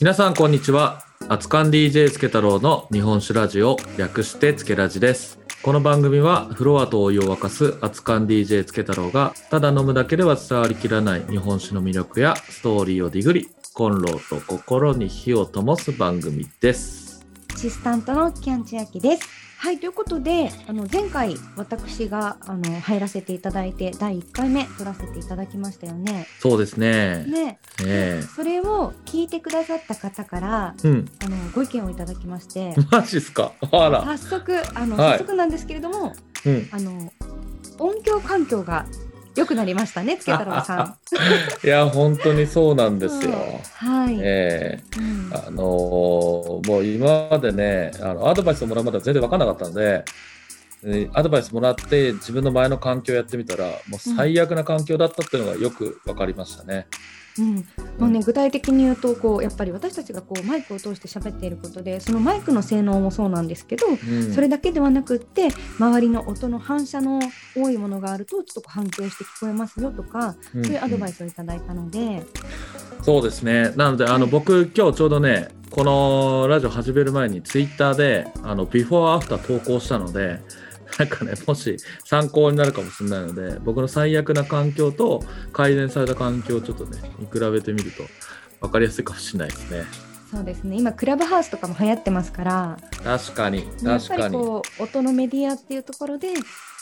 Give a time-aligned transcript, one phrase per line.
[0.00, 1.02] 皆さんこんにちは。
[1.28, 5.40] 熱燗 DJ つけ太郎の日本酒ラジオ略してつけラジです。
[5.60, 17.26] この番組はフロアとお湯を沸かす熱燗 DJ つけ太郎がただ飲むだけでは伝わりきらない日本酒の魅力やストーリーをディグり、コンロと心に火を灯す番組です。
[17.52, 19.47] アシスタントのキャンチアキです。
[19.60, 26.26] はいということであの前回私があの入らせていただいて第1回目撮らせていただきましたよね。
[26.38, 27.24] そうですね。
[27.24, 31.08] ねえそれを聞いてくださった方からえうん。
[31.24, 33.52] あのご意見をいただきましてマジっすか？
[33.72, 34.02] あら。
[34.04, 36.14] 早速あの、はい早速なんですけれども
[36.46, 36.68] うん。
[36.70, 37.12] あの
[37.80, 38.86] 音響環境が
[39.38, 40.96] 良くなりましたねつけ太郎さん。
[41.64, 43.32] いや、本当にそうなんですよ。
[43.74, 50.04] はい、ええうんあのーもう今までねあのアドバイスをもらうまでは全然分かんなかったので、
[50.84, 56.86] えーアドバイスもらって自分の前の環境をやってみたらもう最悪な環境だったっていうのがよく分かりましたね。
[56.90, 57.27] うん
[57.98, 64.32] まあね、具体的に言うとこうやっぱり私たちがこうマイクを通して喋っていることでそのマイクの性能もそうなんですけど、うん。
[64.32, 67.20] それだけではなくって周りの音の反射の
[67.56, 70.64] 多いものがあるとちょっとこう反響して聞こえますよとか、うん。
[70.64, 72.24] そういうアドバイスをいただいたので、
[73.02, 73.72] そうですね。
[73.76, 74.30] なのであのはい。
[74.30, 80.40] 僕今日ちょうどねこのラジオ始める前にツイッターであのビフォーアフター投稿したので
[80.98, 85.22] なんかねもし参考になるかもしれないので僕の最悪な環境と
[85.52, 88.04] 改善された環境をちょっとね見比べてみると
[88.60, 89.84] 分かりやすいかもしれないですね。
[90.30, 90.76] そうですね。
[90.76, 92.78] 今クラブハウスとかも流行ってますから。
[93.02, 96.34] 確かにやっぱり確かに、こう音のメディアっていうところで、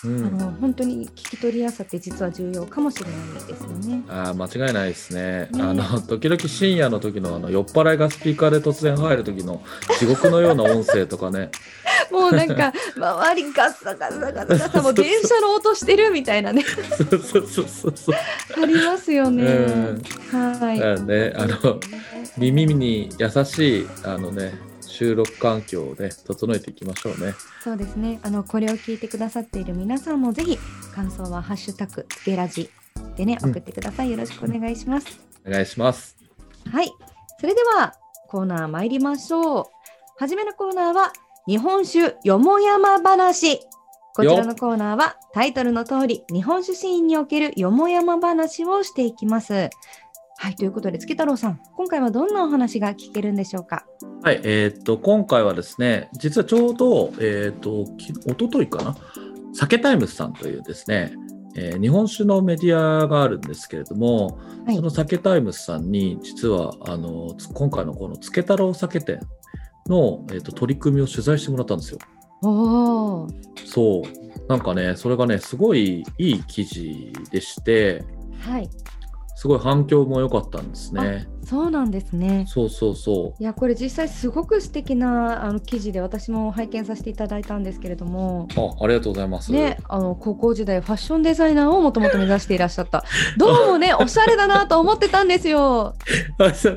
[0.04, 4.02] うん、あの本当に聞き取りやすさって実は重要かもしれないですよね。
[4.08, 5.48] あー間違いないですね。
[5.52, 9.62] ねあの時々深夜の時のあの酔っ払いがスピーカーで突然入る時の
[9.98, 11.50] 地獄のような音声とかね。
[12.10, 18.14] もうなんか 周りガッサガサガサガサもう電車の音してるみたいなねそうそうそうそう。
[18.62, 19.44] ありますよね。
[19.44, 20.78] うんはい。
[21.02, 21.80] ねあの
[22.36, 24.52] 耳に優しいあのね
[24.96, 27.34] 収録環境をね整えていきましょうね。
[27.62, 28.18] そうですね。
[28.22, 30.58] あのこれを聞いてくださっている皆さんもぜひ
[30.94, 32.70] 感想はハッシュタグつけラジ
[33.14, 34.10] でねうん送ってください。
[34.10, 35.20] よろしくお願いします。
[35.46, 36.16] お願いします。
[36.72, 36.90] はい。
[37.38, 37.94] それでは
[38.28, 39.64] コーナー参りましょう。
[40.18, 41.12] はじめのコーナーは
[41.46, 43.60] 日本酒よもやま話。
[44.14, 49.68] こちらのコーナーはタイトルの通り日本酒シーンにおけるよもやま話をしていきます。
[50.38, 53.86] はい、ということで、つけたろうさん、今回はどんなお話が聞けるんでしょうか？
[54.22, 58.96] はい、えーっと今回はですね実はちょうどえーっとき一昨日かな？
[59.54, 61.14] SAKETIMESさんというですね、
[61.56, 64.76] えー日本酒のメディアがあるんですけれども、はい。
[64.76, 69.20] その SAKETIMESさんに実はあのつ今回のこのつけたろう酒店
[69.86, 71.98] の、えーっと取り組みを取材してもらったんですよ。
[72.42, 73.28] おお、
[73.64, 74.48] そう。
[74.48, 78.04] なんかねそれがねすごいいい記事でして
[78.40, 78.68] はい、
[79.38, 81.28] すごい反響も良かったんですね。
[81.44, 82.44] そうなんですね。
[82.48, 83.42] そうそうそう。
[83.42, 89.52] いやこれ実際すごく素敵なあの記事で私も拝見させていただいたんですけれども、あありがとうございます。
[89.52, 93.04] ね、あの高校時代ファッションデザイナーをもともと目指していらっしゃった
[93.36, 95.94] どうもねおしゃれだなと思ってたんですよ
[96.38, 96.70] あそ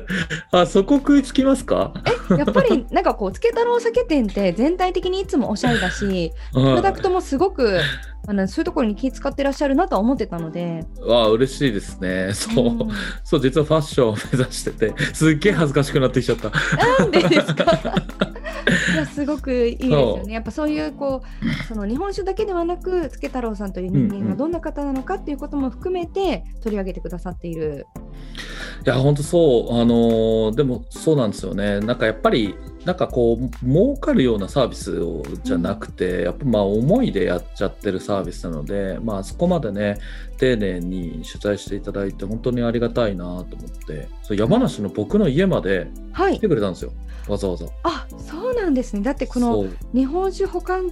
[0.52, 1.94] あそこ食いつきますか？
[2.36, 7.80] やっぱりなんかこうつけ太郎酒店って全体的にいつもおしゃれだし プロダクトもすごく
[8.28, 12.32] あのそういうところに気遣ってらっしゃるなとは思ってたのでわあ嬉しいですね。
[12.34, 12.88] そう、うん
[13.24, 16.50] そう実はファッションを目指してて、すっげえ恥ずかしくなってきちゃった。
[16.98, 17.64] なんでですか？
[18.92, 20.32] いやすごくいいですよね。
[20.34, 27.86] やっぱそういうこうその日本酒だけではなくつけ太郎さんという人うんうん間がどんな方なのかっていうことも含めて取り上げてくださっている。
[28.86, 31.80] いや本当そうあのーでもそうなんですよね。
[31.80, 32.54] なんかやっぱり
[32.84, 39.98] なんかこう儲かるようなサービスをじゃなくて、やっぱまあ思いでやっちゃってるサービスなので、まあそこまでね
[40.38, 43.44] 丁寧に取材していただいて本当にありがたいなと思っ
[43.86, 46.48] て、そう山梨の僕の家まではい来て。
[46.48, 46.92] くれたんですよ。
[47.28, 47.66] わざわざ。
[47.82, 49.02] あそうなんですね。
[49.02, 50.90] だってこのそう日本酒保管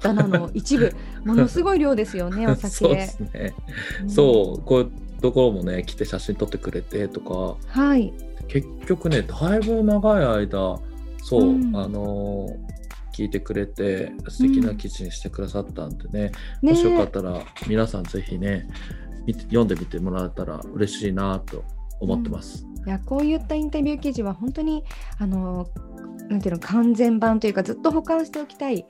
[0.00, 0.92] 棚の 一部
[1.24, 2.68] ものすごい量ですよねお酒。
[2.68, 3.54] そうですね。
[4.02, 4.90] うんそうこういう
[5.20, 7.56] ところもね来て写真撮ってくれてとか。
[7.66, 8.12] はい。
[8.48, 10.78] 結局ねだいぶ長い間
[11.22, 12.72] そう、うんあのー
[13.12, 16.32] 聞いてくれて素敵な記事にしてくださったんでね、
[16.62, 18.66] ねもしよかったら皆さんぜひね
[19.26, 21.62] 見て読んでみてもらえたら嬉しいなと
[22.00, 22.66] 思ってます。
[22.86, 24.84] いやこういったインタビュー記事は本当に
[25.18, 25.68] あの
[26.28, 28.86] なんていうの完全版というかずっと保管しておきたい、ね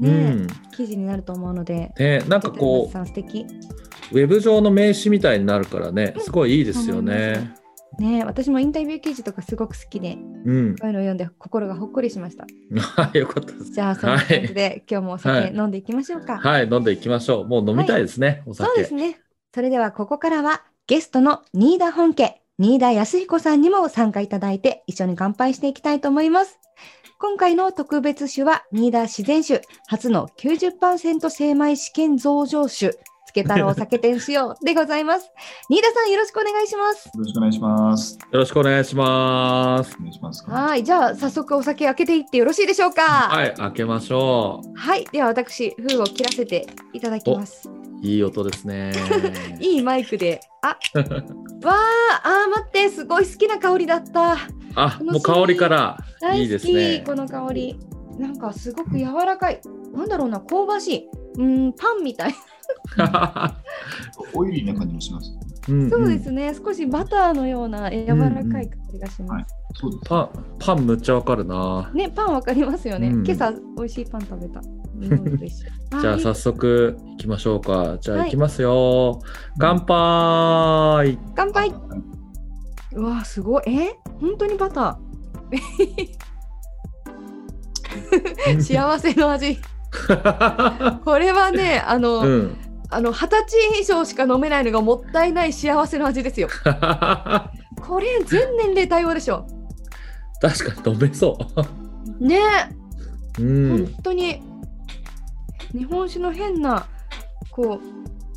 [0.00, 0.46] うん
[0.76, 1.94] 記事になると思うので。
[1.98, 7.54] ね、なんかこうウェブ上の名刺みたいになるからねすごいいいですよね。
[7.98, 12.46] ね私もインタビュー記事とかすごく好きでうん、こういうのを読んで心がほっこりしました。
[12.78, 13.72] は いよかったです。
[13.72, 16.36] じゃあそんな感じで、今日もおはい酒飲んでいきましょうか。
[16.36, 17.48] はい飲んでいきましょう。
[17.48, 18.68] もう飲みたいですね、お酒。
[18.68, 19.18] そうですね。
[19.54, 26.58] それではここからはゲストの新田本家新田康彦さんにも参加いただいて一緒に乾杯していきたいと思います。
[27.18, 32.98] 今回の特別酒は新田自然酒初の90%精米試験増上酒
[33.36, 35.30] つけ太郎酒店仕様でございます。
[35.68, 37.06] 新田さんよろしくお願いします。
[37.06, 38.18] よろしくお願いします。
[38.32, 40.02] よろしくお願いしますお。
[40.02, 40.50] 願いします。
[40.50, 43.02] はい、じゃあ早速お酒開けていってよろしいでしょうか。
[43.02, 47.68] はい、開けましょはい、では私封を切らせていただきます。
[47.68, 47.72] う。
[48.00, 48.92] いい音ですね。
[49.60, 50.68] いいマイクで、あ、
[51.62, 54.36] わあ、あー待って、すごい好きな香りだった。
[54.76, 55.98] あ、もう香りから
[56.34, 57.02] いいですね。
[57.06, 57.78] この香り。
[58.18, 59.60] なんかすごく柔らかい。
[59.92, 61.08] なんだろうな、香ばしい。
[61.38, 62.34] うん、パンみたい。
[64.34, 65.32] オイリーな感じもします。
[65.68, 69.54] うんそうですね、少しバターのような柔らかい香りがします。
[70.08, 70.28] パン、
[70.60, 71.90] パンむっちゃわかるな。
[71.92, 73.08] ね、パンわかりますよね。
[73.08, 74.62] うん今朝美味しいパン食べた。
[76.00, 77.98] じゃあいい早速行きましょうか。
[78.00, 79.20] じゃあはい行きますよ。
[79.58, 81.18] 乾杯。
[81.34, 81.72] 乾杯。
[82.94, 83.62] うわ、すごい。
[83.66, 86.16] え、本当にバター。
[88.62, 89.58] 幸せの味。
[91.04, 92.56] これはね、あの、うん。
[92.88, 96.48] あの二十歳以上しか飲めないのがもったいない幸せの味ですよ。
[97.82, 99.46] これ全年齢対応でしょ。
[100.40, 101.36] 確かに飲めそ
[102.20, 102.38] ね
[103.38, 103.42] う。
[103.42, 103.86] うえ、ん。
[103.86, 104.40] 本当に
[105.72, 106.86] 日本酒の変な
[107.50, 107.86] こう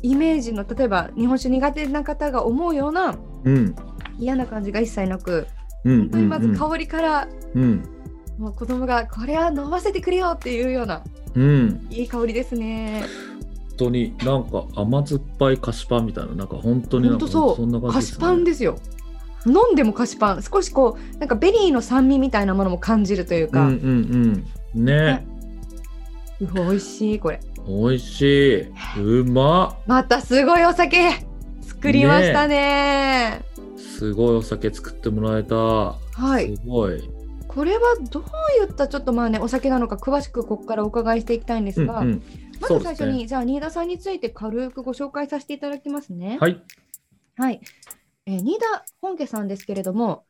[0.02, 3.14] イメージの例えば日本酒苦手な方が思うような
[3.44, 3.74] うん。
[4.18, 5.46] 嫌な感じが一切なく、
[5.84, 6.00] うん。
[6.00, 7.84] 本当にまず香りから、うん。
[8.36, 11.02] もう子供がこれは飲ませてくれよっていうような
[11.40, 11.86] うん。
[11.90, 13.04] いい香りですね。
[13.78, 18.76] 本当になんか甘酸っぱい菓子パンみたいな、なんか本当になんか本当そうそんな感じ菓子パンですよ。
[19.46, 24.44] 飲んでも菓子パン少しこうなんかベリーの酸味みたいなものも感じるというか、うんうん
[24.74, 24.84] うん。
[24.84, 25.26] ね。
[26.40, 27.40] 美味しいこれ。
[27.66, 28.62] 美味しい。
[29.00, 31.26] うままたすごいお酒
[31.62, 33.42] 作りましたね。
[33.76, 35.56] すごいお酒作ってもらえた。
[35.56, 36.54] はい。
[36.54, 37.19] すごい。
[37.52, 38.22] これはどう
[38.64, 42.22] いったちょっとまあねお酒なのか詳しくここからお伺いしていきたいんですが、うんうん
[42.60, 46.36] まず最初に、じゃあ新田さんについて軽くご紹介させていただきますね。
[46.38, 46.62] はい。
[47.38, 47.60] はい。
[48.26, 50.24] えー新田本家さんですけれども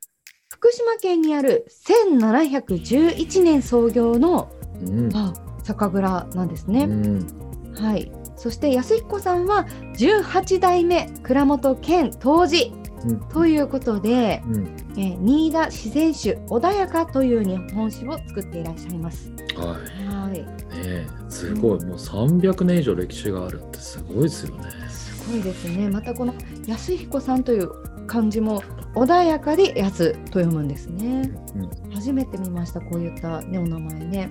[0.49, 4.49] 福島県にある1711年創業の
[4.81, 5.17] うん。
[5.17, 5.34] あ
[5.64, 6.84] 酒蔵なんですね。
[6.84, 7.75] うん。
[7.75, 8.12] はい。
[8.40, 9.66] そして安彦さんは
[9.98, 12.72] 18代目蔵元兼当時
[13.04, 14.66] うんということで、うん。
[14.96, 19.31] えー新田自然酒穏やかという日本酒を作っていらっしゃいます。
[19.56, 20.38] ははい。
[20.38, 20.42] い。
[20.42, 21.84] ねえすごい。
[21.84, 24.64] もう300年以上歴史があるってすごいですよね。
[24.90, 25.88] すごいですね。
[25.88, 26.34] またこの
[26.66, 27.70] 安彦さんという
[28.06, 28.62] 漢字も
[28.94, 31.32] 穏やかで安と読むんですね。
[31.56, 31.58] う
[31.88, 31.93] ん。
[31.94, 34.28] 初めて見ましたこういったねお名前ね。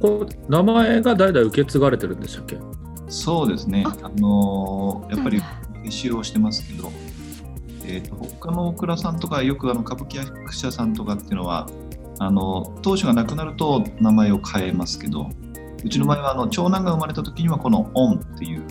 [0.00, 2.58] これ名前が代々受け継がれてるんでしたっけ？
[3.10, 3.84] そうですね。
[3.86, 5.42] ああのーやっぱり
[5.90, 6.92] 使用してますけど、
[7.84, 11.68] えー、と他の大倉さんとかよくあの歌舞伎役者さんとかっていうのは
[12.18, 15.30] あの当主が亡くなると名前を変えますけど
[15.82, 18.62] うちの場合はあの長男が生まれた時にはこの「オン」っていう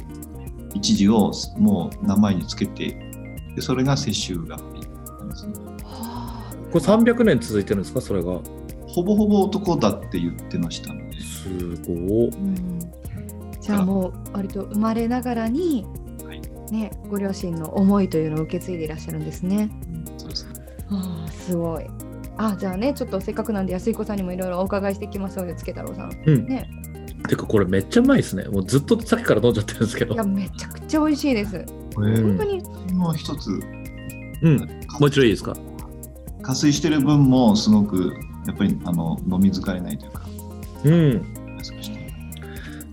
[0.76, 2.92] 一字をもう名前につけて
[3.56, 4.64] でそれが雪舟がな
[5.26, 5.54] んですね。
[5.84, 8.00] はあこれ300年続いてるんですか？
[8.02, 8.40] それが。
[8.88, 11.50] ほぼほぼ男だって言ってましたので、す
[11.86, 12.28] ごい。
[12.28, 12.80] うん
[13.70, 15.86] じゃあもう割と生まれながらに、
[16.26, 19.70] はいねご両親の思いというのを受け継いでいらっしゃるんですね。
[20.18, 20.54] そうですね。
[20.90, 21.86] ああすごい。
[22.38, 26.12] あじゃあねちょっとせっかくなんで安彦さんにもいろいろお伺いしていきましょうよつけ太郎さん。
[26.26, 26.48] うん。
[26.48, 26.68] ね
[27.28, 28.46] てかこれめっちゃうまいですね。
[28.46, 30.24] もうずっとさっきから飲んじゃってるんですけどいや。
[30.24, 31.66] めちゃくちゃ美味しいです。
[31.96, 33.52] 本当にもう一つ
[34.42, 34.58] うん。
[35.00, 35.56] もう一度いいですか？
[36.42, 38.14] 加水してる分もすごく
[38.48, 40.22] やっぱりあの飲み疲れないというか
[40.86, 41.36] うん。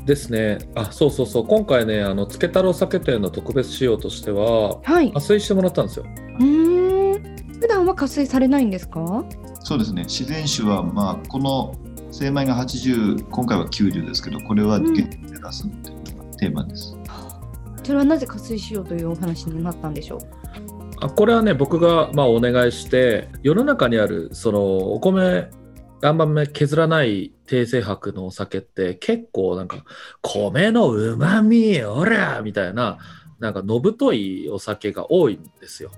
[0.07, 0.59] ですね。
[0.75, 1.47] あ、そうそうそう。
[1.47, 5.13] 今回ね、あのつけ太郎酒店の特別仕様としてははい。
[5.13, 6.07] 加水してもらったんですよ。
[6.39, 7.37] うーん。
[7.61, 9.25] 普段は加水されないんですか？
[9.65, 11.75] そうですね自然酒はまあこの
[12.13, 16.97] 精米が80今回は90ですけどこれはうん限定で出すっていうのがテーマです、
[17.83, 20.21] それはなぜ加水しようというお話になったんでしょう？
[21.01, 25.49] あこれはね僕がまあお願いして世の中にあるそのお米
[26.03, 29.85] あんま削らない低精白のお酒って結構なんか
[30.21, 32.99] 米のうまみおらみたいな
[33.39, 35.91] なんかのぶといお酒が多いんですよ。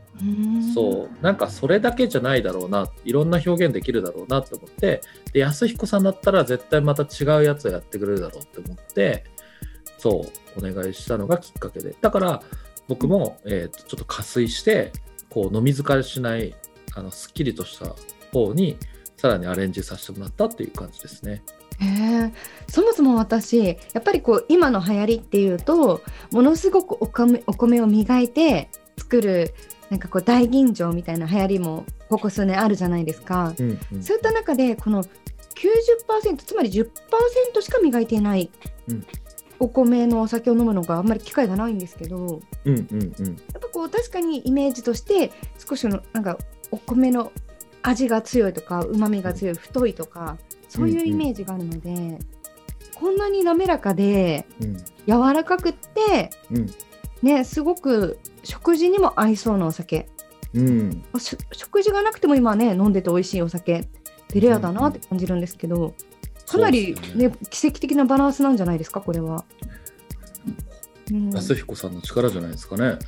[0.74, 1.22] そう。
[1.22, 5.02] なんかそれだけじゃないだろうないろんな表現できるだろうなと思って
[5.32, 9.24] で安彦さんだったら絶対また違うやつをやってくれるだろうって思って
[9.98, 10.26] そ
[10.56, 11.94] うお願いしたのがきっかけで。
[12.00, 12.42] だから
[12.88, 14.92] 僕も、えーとちょっと加水して
[15.28, 16.54] こう飲み疲れしない
[16.94, 17.94] あのすっきりとした
[18.32, 18.76] 方に
[19.18, 21.42] さらにアレンジさせてもらったっていう感じですね。
[22.68, 23.58] そもそも私
[23.92, 29.54] やっぱりこう今の流行りっていうとものすごくお米お米を磨いて作る
[29.90, 33.54] なんかこう大吟醸みたいな流行りもここ数年あるじゃないですか。
[33.58, 38.50] うんうんそういった中でこの90%つまり10%しか磨いていない
[38.88, 39.06] うん
[39.60, 46.38] お米のお酒を飲むのがあんまり機会がないんですけどうんうんうんやっぱこう確かにイメージとして少しのなんか
[46.70, 47.32] お米の
[47.82, 52.18] 味が強いとかうまみが強い太いとかそういうイメージがあるので、
[52.94, 54.76] こんなに滑らかでうん。
[55.06, 56.70] 柔らかくってうん。
[57.22, 60.08] ねすごく食事にも合いそうなお酒。
[60.54, 61.04] うん。
[61.18, 63.86] し食事がなくても今ね飲んでて美味しいお酒っ
[64.28, 65.94] てレアだなって感じるんですけど、
[66.46, 67.28] かなりそうですね。
[67.28, 69.44] ね奇跡的なバランスなんじゃないですかこれは。
[71.10, 72.98] うん、安彦さんの力じゃないですかね。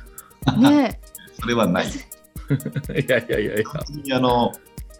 [0.57, 0.99] ね。
[1.39, 1.87] それはない。
[2.53, 3.63] いやいやいやい
[4.09, 4.17] や。
[4.17, 4.51] あの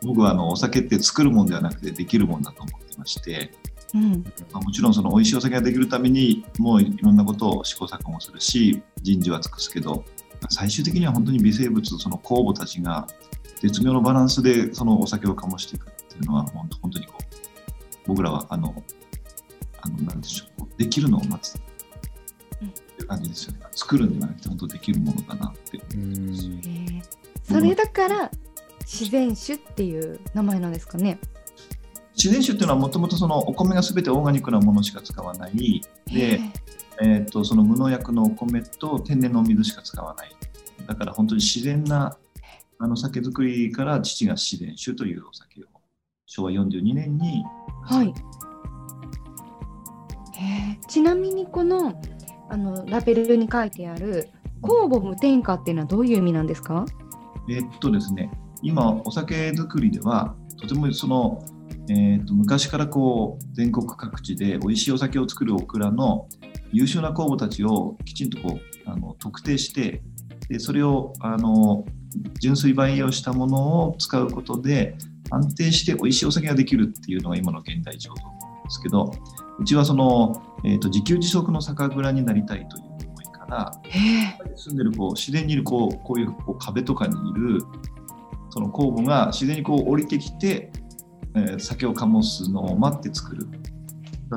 [0.03, 3.51] 僕はあのお酒って作るもんではなくてできるもんだと思ってまして、
[3.93, 4.23] うん。
[4.51, 10.03] まあもちろんその美味しいお酒ができるためにもういろんなことを試行錯誤するし人事は尽くすけど
[10.49, 13.07] 最終的には本当に微生物その酵母たちが
[13.59, 17.25] 絶妙のバランスでそのお酒を醸していくっていうのは本当本当にこう
[18.07, 18.83] 僕らはあの
[19.81, 22.67] あのなんでしょうこうできるのを待つって
[23.01, 23.59] いう感じですよね。
[23.73, 25.79] 作るんじゃなくて本当できるものだなって。
[25.95, 26.01] うん。
[26.03, 28.31] へーそれだから
[28.81, 31.19] 自然酒っていう名前なんですかね？
[32.15, 36.39] 自然酒っていうのはもともとそのお米が全てオーガニックなものしか使わないで、
[37.01, 40.31] えー、とその無農薬のお米と天然のお水しか使わない
[40.85, 42.17] だから本当に自然な
[42.79, 45.67] あの酒造りから父が自然酒というお酒を
[46.25, 47.43] 昭和42年に
[47.83, 48.13] はい。
[50.87, 52.01] ちなみにこの
[52.49, 54.29] あのラベルに書いてある
[54.61, 56.85] 酵母無添加っていうのはどういう意味なんですか？
[57.49, 58.31] えーっとですね
[58.61, 61.43] 今お酒造りではとてもその、
[61.89, 66.27] えーっと昔からこう全国各地で美味しいお酒を作るオクラの
[66.71, 70.01] 優秀な酵母たちをきちんとこうあの特定して
[70.49, 71.85] でそれをあの
[72.39, 74.95] 純粋培養したものを使うことで
[75.29, 79.11] 安定して美味しいお酒ができるっていうのが今の現代醸造なんですけど
[79.59, 82.90] うちはその、えーっと自給自足の酒蔵になりたいという
[83.51, 87.59] らへ住んでるこう自然にいるこうこういうこう壁とかにいる
[88.49, 90.71] その酵母が自然にこう降りてきて、
[91.35, 93.47] えー酒を醸すのを待って作る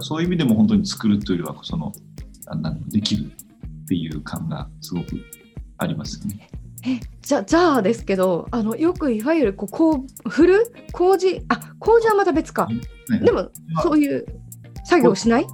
[0.01, 1.93] そういう意味でも本当に作るというよりはその
[2.47, 5.07] あなんできるっていう感がすごく
[5.79, 6.49] ありますよね。
[6.87, 12.67] えじゃじゃあですけどあのよくいわゆるこうこう振る麹あ麹はまた別か。
[12.67, 12.81] ね
[13.21, 13.49] でも
[13.83, 14.27] そういう
[14.85, 15.47] 作業をしない？
[15.47, 15.51] の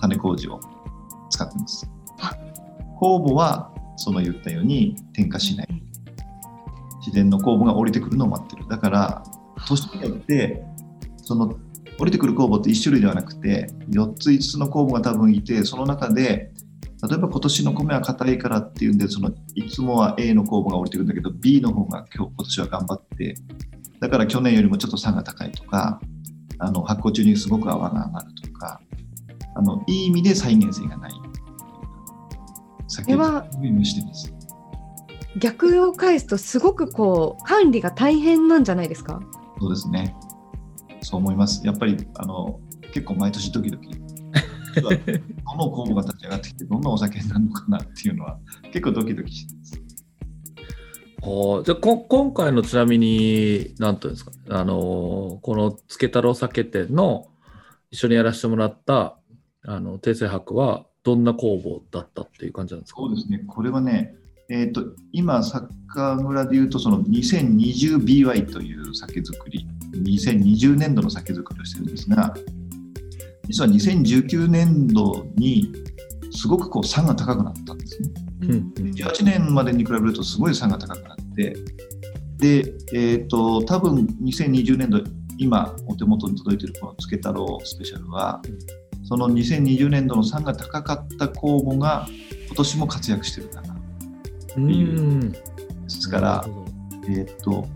[0.00, 0.60] 種麹を
[1.30, 2.01] 使ってますあ。
[3.02, 5.68] 酵母はその言ったように添加しない。
[7.00, 8.68] 自然の酵母が降りてくるのを待ってる。
[8.68, 9.24] だから、
[9.66, 10.62] 年によって、
[11.16, 11.58] その
[11.98, 16.52] 降りてくる酵母って1種類ではなくて、4つ、5つの酵母が多分いて、その中で、
[17.02, 23.34] 例えば今年の米は硬いからっていうんで、そのいつもは A の酵母が降りてくるんだけど、B の方が今日今年は頑張って、
[23.98, 26.00] だから去年よりもちょっと酸が高いとか、
[26.58, 28.80] あの発酵中にすごく泡が上がるとか、
[29.56, 31.31] あのいい意味で再現性がない。
[32.92, 34.32] 酒これはを意してます。
[35.38, 39.20] 逆を返すとすごくこう管理が大変なんじゃないですか？
[39.60, 40.14] そうですね。
[41.00, 41.66] そう思います。
[41.66, 42.60] やっぱりあの
[42.92, 43.88] 結構毎年ドキドキ。
[44.80, 44.90] ど
[45.56, 48.38] の酵母が立ち上がってきてどんなお酒になるのかなっていうのは
[48.72, 49.82] 結構ドキドキしてます。
[51.24, 54.32] はあじゃあこ今回のちなみに何ていうんですか？
[54.50, 57.26] あのーこのつけ太郎酒店の
[57.90, 59.18] 一緒にやらせてもらった
[59.64, 63.00] あの訂正博はどんな工房だったっていう感じなんですか？
[63.00, 63.42] そうですね。
[63.46, 64.14] これはね、
[64.48, 72.34] えっ、と今酒蔵でいうとその 2020BY という酒造り、2020年度の酒造りをしてるんですが、
[73.48, 75.72] 実は2019年度に
[76.30, 78.10] すごくこう差が高くなったんですね。
[78.42, 81.56] うんうん18年までに比べるとすごい差が高くなって、
[82.38, 85.00] で、えっ、と、多分2020年度、
[85.38, 88.42] 今お手元に届いているこのつけ太郎スペシャルは、
[89.12, 92.08] その2020年度の差が高かった公募が
[92.46, 93.76] 今年も活躍してるかな。
[94.56, 95.32] うん。
[95.32, 95.38] で
[95.86, 96.46] すから
[97.10, 97.68] えっ、と、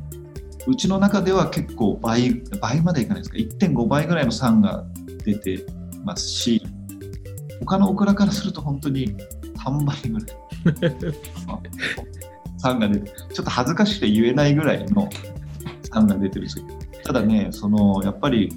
[0.67, 4.87] うちの中では結構倍、倍までいかないですか、1.5倍ぐらいの酸が
[5.27, 5.63] 出て
[6.05, 6.63] ますし、
[7.61, 9.15] 他のオクラからすると本当に
[9.63, 10.97] 3倍ぐらい。
[12.57, 15.11] 酸が出て、ちょっと恥ずかしくて言えないぐらいの
[15.93, 16.65] 酸が出てるんですよ。
[17.05, 18.51] ただね、そのやっぱり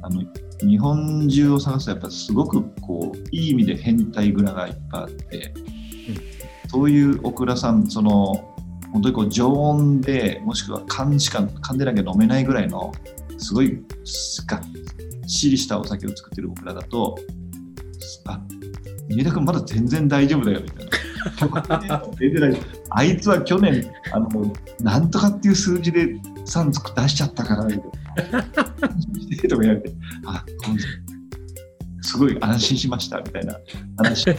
[0.00, 0.24] あの
[0.62, 5.54] 日本中を探すとやっぱすごくこういい意味で変態蔵がいっぱいあって、
[6.68, 8.54] そういうオクラさん、その
[8.92, 12.92] 本当にこう常温でもしくは缶しか缶でなきゃ飲めないぐらいの
[13.38, 13.82] すごい
[14.46, 14.62] がっ
[15.26, 17.16] しりしたお酒を作ってるオクラだと
[18.26, 18.40] あ
[19.08, 20.90] 新田君まだ全然大丈夫だよみたいな。
[22.18, 26.14] 出てないあいつは去年あのなんとかっていう数字で
[26.46, 27.82] 3つ出しちゃったからみたい
[28.32, 28.44] な。
[29.48, 29.92] とか言われて
[30.26, 30.44] あ
[32.02, 33.56] すごい安心しましたみたいな
[33.98, 34.34] 話を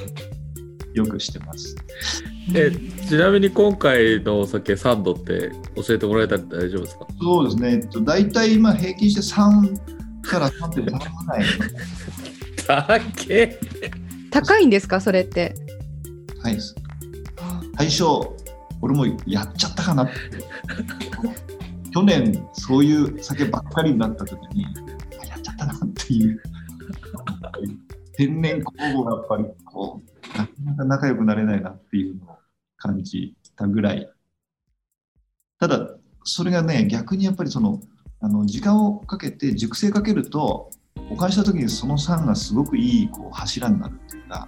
[0.93, 1.75] よくしてます。
[2.55, 2.71] え
[3.07, 7.07] ちなみに今回のお酒3度って教えてもらえたら大丈夫ですか？
[7.21, 11.01] そうですね、えっと大体今平均して3から3.3ぐらい。
[12.67, 13.59] だけ
[14.31, 15.53] 高いんですかそれって？
[16.41, 16.75] はいです。
[17.77, 18.03] 最初、
[18.81, 20.13] 俺もやっちゃったかなって。
[21.93, 24.65] 去年、そういう酒ばっかりになった時に、
[25.21, 26.41] あやっちゃったなっていう。
[28.13, 32.37] 天然酵母がやっぱりこう、なかなか仲良くなれないなっていうのを
[32.77, 34.09] 感じたぐらい。
[35.59, 37.81] ただ、それがね、逆にやっぱりその、
[38.19, 40.69] あの時間をかけて熟成かけると、
[41.09, 44.47] 保管した時にその酸がすごくいいこう柱になるっていうか、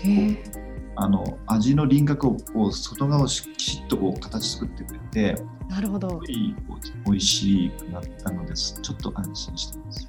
[0.00, 0.67] へえ。
[1.00, 6.20] あの味の輪郭をこう外側をしきちっとこう形作ってくれて、なるほど。
[6.28, 6.76] いいこ
[7.06, 8.80] う美味しくなったのです。
[8.82, 10.08] ちょっと安心してます。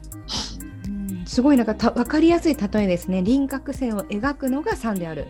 [0.88, 3.22] うんすごいなんかた分かりやすい例えですね。
[3.22, 5.28] 輪郭線を描くのが3である。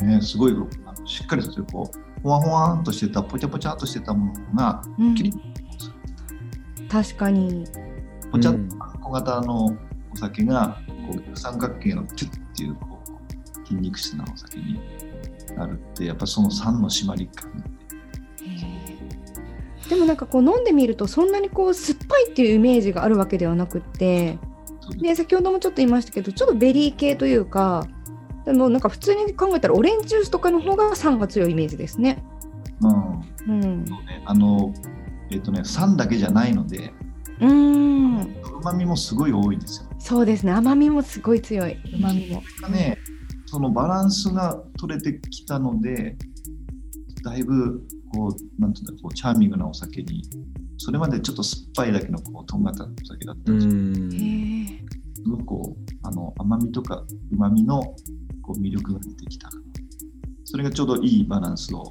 [0.00, 5.14] ね、すごいあのしっかりとこうほわほわんとしてたぽちゃぽちゃっとしてたものがうん
[6.88, 7.66] 確かに。
[8.32, 9.66] ぽちゃっうんと小型の
[10.10, 12.95] お酒がこう三角形のキュッっていうこう
[13.66, 14.80] 筋肉質なお酒に
[15.56, 17.52] なるってやっぱその酸の締まり感
[19.88, 24.38] でもなんかこう飲んでみるとそんなにこう酸っぱいっていうイメージがあるわけではなくって
[25.00, 27.86] で先ほどもちょっと言いましたけどちょっとベリー系というか
[28.44, 32.24] でもなんか普通に考えたらオレンジジュースとかの方が酸が強いイメージですね。
[32.80, 33.84] うんうん。
[33.86, 34.72] そうね、あの
[35.32, 36.92] えっ、とね酸だけじゃないので
[37.40, 38.22] うーん。
[38.22, 39.88] うまみもすごい多いんですよ。
[39.98, 40.52] そうですね。
[40.52, 41.72] 甘みもすごい強い。
[41.72, 42.42] うまみも。
[42.62, 42.98] がね、
[43.46, 46.16] そのバランスが取れてきたので、
[47.24, 47.82] だいぶ
[48.14, 50.22] こう、なんていうんだこうチャーミングなお酒に、
[50.78, 53.72] それまでちょっと酸っぱいだけのこうとんがったお酒だったうんですよ。
[53.72, 54.84] んへえ。
[55.14, 57.82] すごくこうあの甘みとかうまみの
[58.42, 59.48] こう魅力が出てきた。
[60.44, 61.90] それがちょうどいいバランスを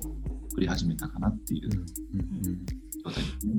[0.51, 3.53] 取り始めたかなっていう状態ですね。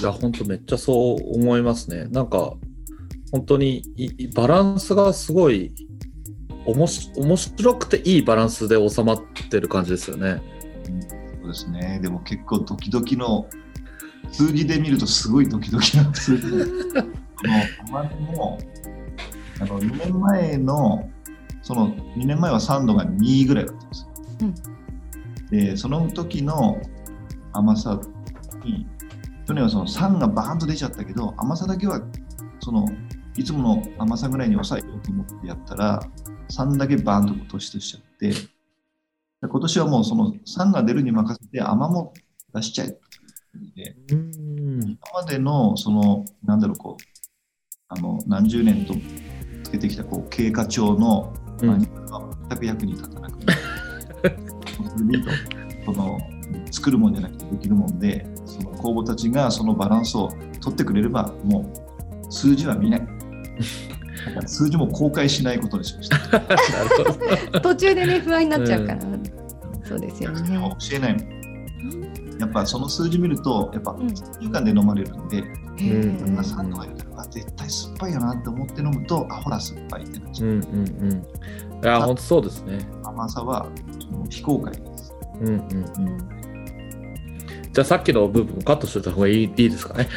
[0.00, 2.54] いや本当めっちゃそう思いますねなんか
[3.30, 3.82] 本当に
[4.34, 5.74] バランスがすごい
[6.66, 10.40] おもし面白くていいバランスで収まってる感じですよね
[11.42, 12.00] そうですね。
[12.02, 13.46] でも結構ドキドキの
[14.32, 16.64] 数字で見るとすごいドキドキな数字で。
[18.36, 18.58] も
[19.60, 21.08] あの2年前の
[21.62, 24.10] その2年前は3度が2ぐらいだったんですよ。
[25.50, 26.80] でその時の
[27.52, 28.00] 甘さ
[28.64, 28.86] に
[29.46, 32.00] 去年はその3がバーンと出ちゃったけど甘さだけは
[32.60, 32.86] その
[33.36, 36.00] いつもの甘さぐらいに抑えようと思ってやったら
[36.50, 42.14] 3だけバーンと突出しちゃってで今年はもうその3が出るに任せて甘も
[42.54, 42.98] 出しちゃえ。
[43.76, 44.80] でうん。
[44.82, 47.04] 今までのそのなんだろうこう
[47.88, 48.94] あの何十年と
[49.62, 51.68] つけてきたこう経過帳のうん。
[51.68, 53.52] マニュアルは全く役に立たなくて、
[55.84, 56.18] その
[56.70, 60.30] 作るもんじゃなくてできるもんでその公募たちがそのバランスを
[60.60, 61.72] 取ってくれればも
[62.28, 63.06] う数字は見ない
[64.46, 67.60] 数字も公開しないことにしました。
[67.60, 69.00] 途中でね不安になっちゃうから。
[69.84, 70.58] そうですよね。
[70.90, 71.16] 教えない。
[71.16, 71.20] の
[72.40, 74.08] やっぱその数字見るとやっぱうん。
[74.08, 75.46] 時間で飲まれるんで、うん
[76.38, 81.12] 3度が入れたらあ絶対酸っぱいよなって思って飲むとあほら酸っぱいってなっちゃう、うんうんうん。
[81.84, 82.78] いや本当そうですね。
[83.04, 83.66] 甘さは
[84.30, 85.14] 非公開です。
[85.40, 85.56] うんうんう
[86.10, 86.28] ん。
[87.72, 90.08] じゃあさっきの部分カットしてた方がいいいいですかね？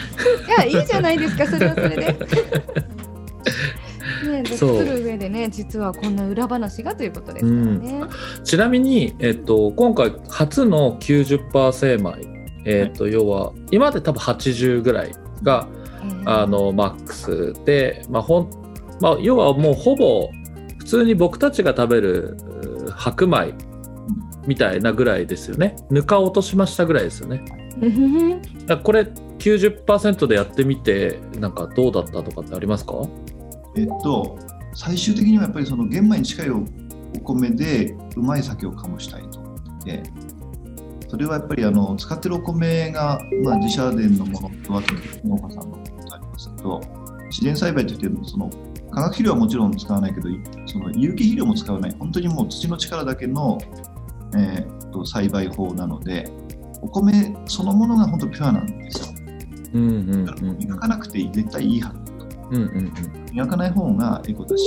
[0.47, 1.47] いやいいじゃないですか。
[1.47, 2.15] それはそれで。
[4.43, 4.77] ね、でそう。
[4.79, 8.03] 作る上でね実はこんな裏話がということですからね。
[8.43, 12.15] ちなみに、えっと、今回初の90%精米、
[12.65, 15.11] えっと、要は今まで多分80ぐらい
[15.43, 15.67] が
[16.03, 16.43] えー。
[16.43, 18.49] あのマックスで、まあほん
[19.01, 20.29] まあ、要はもうほぼ
[20.77, 22.37] 普通に僕たちが食べる
[22.87, 23.53] う白米
[24.45, 25.75] みたいなぐらいですよね。
[25.89, 27.43] ぬか落としましたぐらいですよね。
[28.83, 29.01] これ
[29.39, 32.93] 90%でやってみてなんかどうだったとかってありますか？
[33.77, 34.37] えっと
[34.73, 36.63] 最終的にはやっぱりその玄米に近いお
[37.15, 39.39] お米でうまい酒を醸したいと。
[39.39, 40.03] 思ってて
[41.07, 46.81] それはやっぱりあの使ってるお米が、まあ、自社田のものとあと農家さんのものとありますけど
[47.29, 48.49] 自然栽培といってもその
[48.91, 50.27] 化学肥料はもちろん使わないけど
[50.65, 51.95] その有機肥料も使わない。
[51.97, 53.57] 本当にもう土の力だけの、
[54.35, 56.29] えーっと栽培法なので
[56.81, 59.07] お米そのものが本当ピュアなんですよ。
[59.73, 62.06] うんうんだから磨かなくていい絶対いいはず
[62.51, 62.93] うんうん
[63.31, 64.63] 磨かない方がエコだし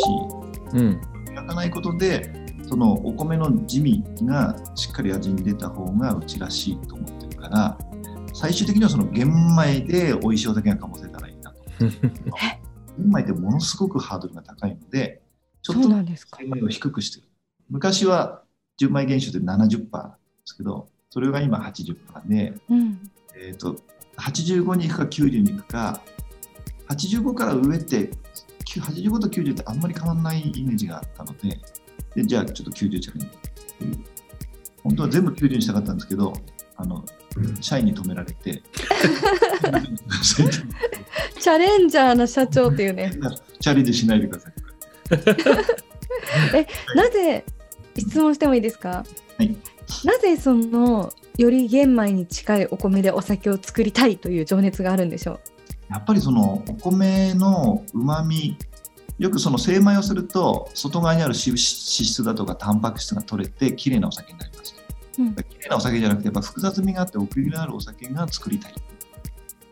[0.73, 2.33] うんうん磨かないことで
[2.69, 7.79] そのお米の地味がしっかり味に出た方がうちらしいと思ってるから
[8.33, 15.23] 最終的にはその玄米で美味しいお酒が醸せたらいいなと玄米ってものすごくハードルが高いので
[15.63, 16.39] ちょっとなんですか。
[16.39, 17.27] 玄米を低くしてる
[17.69, 18.43] 昔は
[18.77, 23.11] 純米原酒で70%ですけどそれが今80%で、うん。
[23.37, 23.77] えー、と
[24.17, 26.01] 85に行くか90に行くか
[26.91, 28.11] 85から上って
[28.65, 31.59] きゅ85と90ってあんまり変わらないイメージがあったので
[32.15, 34.01] でじゃあちょっと90チャレンジ
[34.83, 36.33] 本当は全部90にしたかったんですけど
[36.77, 37.05] あの
[37.61, 38.63] 社員に止められて。
[41.39, 43.13] チャレンジャーな社長っていうね。
[43.61, 44.55] チャレンジしないでください。
[46.97, 47.45] なぜ
[47.99, 49.05] 質問してもいいですか？
[49.39, 49.57] はい。
[50.05, 55.41] なぜそのより玄米に近いお米でお酒を作りたいという情熱があるんでしょ
[55.91, 58.57] やっぱりそのお米のうまみ
[59.19, 64.81] よくその精米をすると外側にある脂脂質だとかタンパク質が取れて綺麗なお酒になりますと。
[65.19, 65.23] う。
[65.25, 65.35] うん。
[65.35, 68.75] 綺麗なお酒じゃなくてやっぱ複雑味があって奥行きのあるお酒が作りたい。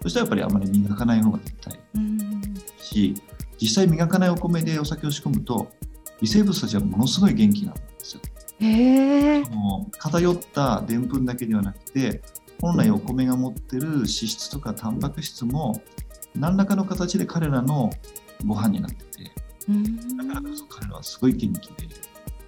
[0.03, 2.43] そしたらやっぱりあまり磨かない方が絶対うん。
[2.79, 3.15] し
[3.61, 5.69] 実際磨かないお米でお酒を仕込むと
[6.21, 8.21] 微生物たちはものすごい元気なんですよ。
[8.61, 9.43] へ
[9.99, 12.21] 偏ったでんぷんだけではなくて
[12.61, 15.81] 本来お米が持ってる脂質とかタンパク質も
[16.39, 17.91] 何らかの形で彼らの
[18.47, 19.31] ご飯になってて
[19.69, 20.17] うん。
[20.17, 21.89] だからこそ彼らはすごい元気で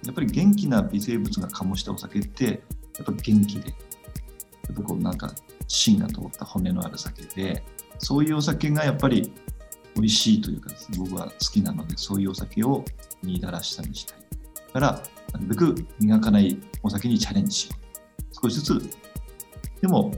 [0.05, 2.51] やっぱり元気な微生物が醸したお酒ってや
[3.03, 3.75] っぱ元気でや
[4.73, 5.33] っぱこうなんか
[5.67, 7.63] 芯が通った骨のある酒で
[7.99, 9.31] そういうお酒がやっぱり
[9.95, 12.83] 美味しいというかですね僕は好きなのでそういうお酒を
[13.21, 14.17] 見出らしたにしたい。
[14.73, 18.41] だからなるべく磨かないお酒にチャレンジしよう。
[18.43, 18.89] 少しずつ。
[19.81, 20.11] でも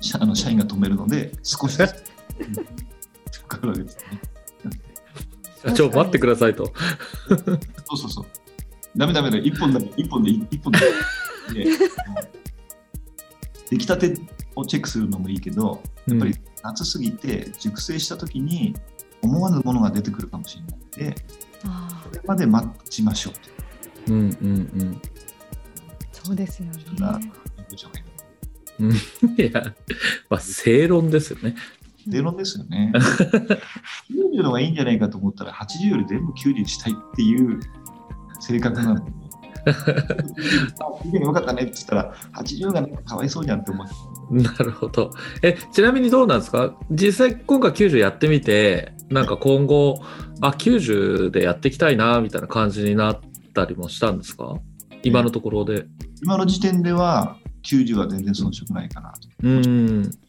[0.00, 2.04] 社あの社員が止めるので少しずつ。
[2.38, 2.44] う
[2.86, 2.88] ん
[3.48, 4.20] かかるわけですね
[5.64, 6.66] 社長待ってくださいと。
[6.66, 6.72] そ
[7.94, 8.26] うそうそう。
[8.96, 10.78] ダメダメだ、一本だけ、一本で一本で。
[11.64, 11.70] で、
[13.70, 14.14] 出来たて
[14.54, 18.74] をチェックするのもいいけど、やっぱり夏すぎて熟成した時に
[19.22, 21.14] 思わぬものが出てくるかもしれないので、
[21.64, 23.32] あそれまで待ちましょう
[24.06, 24.12] と。
[24.12, 25.02] うんうんうん
[26.12, 26.72] そうですよね。
[26.98, 27.20] な
[28.80, 28.92] うん。
[28.92, 28.96] い
[29.52, 29.74] や、
[30.28, 31.56] まあ正論ですよね。
[32.10, 32.92] 正論ですよね。
[34.10, 37.60] 90のがいいんじゃないかと思ったら、80より全部90にしたいっていう
[38.40, 39.12] 性格なので。
[41.04, 43.84] 90よかったねって言ったら、80がなんかかわいそうじゃんって思
[44.30, 44.42] う。
[44.42, 45.10] なるほど。
[45.42, 46.74] え、ちなみにどうなんですか？
[46.90, 50.02] 実際今回90やってみて、なんか今後、
[50.40, 53.20] あ、90でやっていきたいな、みたいな感じになっ
[53.54, 54.56] たりもしたんですか？
[55.02, 55.86] 今のところで。
[56.22, 59.28] 今の時点では90は全然遜色ないかなと。
[59.42, 59.56] うん。
[59.56, 59.62] うん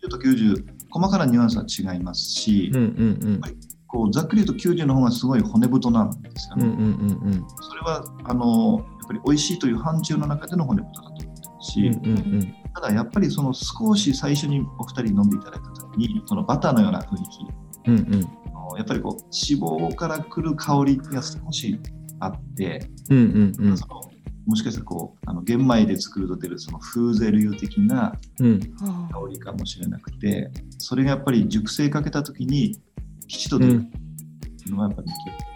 [0.04, 3.42] 90と90、細かなニュアンスは違いますし、うんうん。
[3.88, 6.66] こうざっくり言うと90の方がすごい骨太なんですよね。
[6.66, 11.96] うんうんうんそれはあのやっぱり美味しいという範疇の中での骨太だと思ってるし、うん。
[11.96, 12.56] うんうんうん。
[12.76, 17.24] ただやっぱりその少し最初にお二人飲んでいただいた時に、そのバターのような雰囲
[17.86, 18.30] 気、うんうん。
[18.48, 21.80] あのやっぱりこう脂肪から来る香りが少し
[22.20, 24.02] あって、うんうんうんその
[24.50, 32.80] もしかしたらこうあの玄米で作ると出るそのフーゼル油的な香りかもしれなくてそれがやっぱり熟成かけた時に
[33.28, 33.86] きちっと出る
[34.68, 35.50] のがやっぱり気を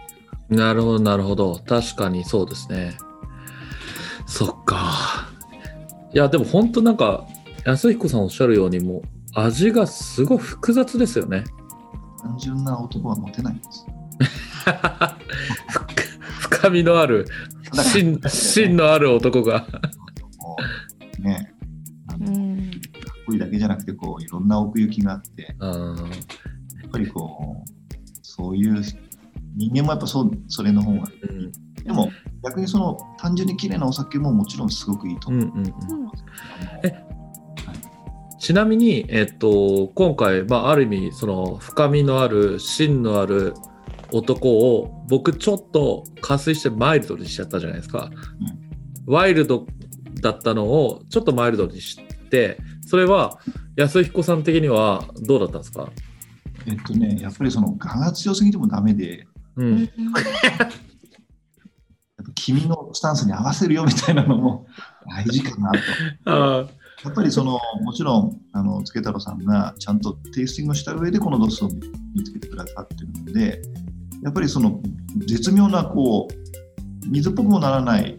[0.48, 1.60] なるほど、なるほど。
[1.66, 2.96] 確かにそうですね。
[4.26, 5.28] そっか。
[6.12, 7.26] いや、でも本当なんか、
[7.64, 9.02] 安彦さんおっしゃるように、もう
[9.34, 11.44] 味がすごい複雑ですよね。
[12.22, 13.86] 単純な男はモテないんです。
[15.68, 15.83] 深
[16.58, 17.26] 深みのある、
[17.92, 19.66] 芯 芯のある男が。
[21.20, 21.52] ね
[22.08, 22.70] かっうん。
[23.26, 25.98] こいいだけじゃなくてこういろんな奥行きがあってやうんっ
[26.92, 27.70] ぱりこう
[28.22, 28.82] そういう
[29.56, 31.52] 人間もやっぱそうそれの方がうん
[31.84, 32.10] でも
[32.42, 35.42] 逆にその単純に綺麗なお酒ももちろんすごくいいと思う。
[35.42, 35.68] うんうんうんう
[36.06, 36.10] ん
[36.82, 37.04] え
[38.38, 43.54] ちなみに、えっと、今回、まあ、ある意味その深みのある芯のある
[44.14, 48.10] 男を僕ちょっと加水してマイルドにしちゃったじゃないですか、
[49.06, 49.66] ワイルド
[50.20, 51.98] だったのをちょっとマイルドにし
[52.30, 53.40] てそれは
[53.76, 55.90] 安彦さん的にはどうだったんですか、
[56.66, 59.90] えっとねやっぱりその我が強すぎてもダメでううん
[62.34, 64.66] 君のスタンスに合わせるよみたいなのも
[65.08, 65.78] 大事かなと。
[66.30, 66.66] あ
[67.04, 71.68] やっぱりそのもちろんあの助太郎さんがちゃんとテイスティングした上でこのドスを
[72.14, 73.60] 見つけてくださってるので
[74.24, 74.80] やっぱりその
[75.26, 78.18] 絶妙なこう水っぽくもならない、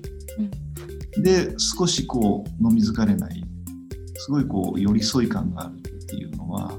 [1.18, 3.44] で少しこう飲み疲れない。
[4.18, 6.72] すごいこう寄り添い感があるっていうのは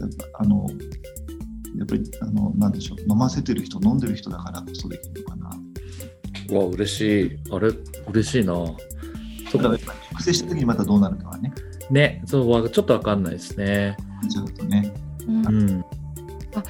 [0.00, 0.66] やっぱあの
[1.78, 5.50] やっぱりあのなんでしょう飲ませてる人飲んでる人だからこそできるのかな。
[6.50, 7.38] うわ嬉しい。
[7.50, 7.70] あれ
[8.08, 8.54] 嬉しいな。
[9.50, 11.52] そただやっぱり熟成した時にまたどうなるかはね、
[11.90, 13.96] ねそうわちょっとわかんないですね。
[14.30, 14.92] ちょっとね。
[15.26, 15.46] うん。
[15.46, 16.01] うん
[16.54, 16.62] あ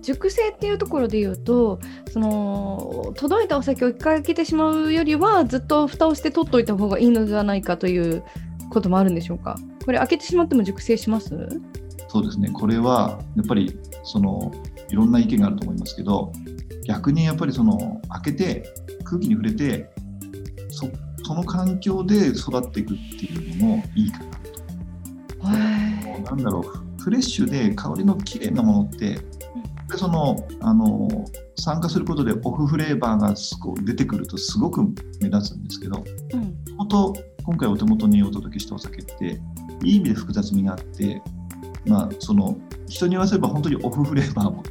[0.00, 1.78] 熟成っていうところで言うと
[2.10, 8.22] その届いたお酒を一回開けてしまうよりはずっと蓋をして取っといた方がいいのではないかという
[8.70, 9.56] こともあるんでしょうか？
[9.84, 11.48] これ開けてしまっても熟成します？
[12.08, 14.50] そうですね、これはやっぱりその
[14.88, 16.32] いろんな意見があると思いますけど、
[16.86, 18.64] 逆にやっぱりその開けて
[19.04, 19.90] 空気に触れて
[20.70, 20.88] そ、
[21.22, 26.08] その環境で育っていくっていうのもいいかなと。
[26.08, 26.64] もうなんだろう、
[27.02, 29.18] フレッシュで香りの綺麗なものって、
[29.88, 31.08] でそのあの
[31.56, 34.82] 酸化することでオフフレーバーがこう出てくるとすごく
[35.20, 36.56] 目立つんですけど、うん。
[36.76, 39.40] 本当今回お手元にお届けしたお酒って
[39.82, 41.22] いい意味で複雑味があって、
[41.86, 44.62] まあ、その人に言わせれば本当にオフフレーバーも